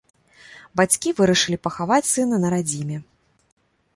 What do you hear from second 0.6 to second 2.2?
Бацькі вырашылі пахаваць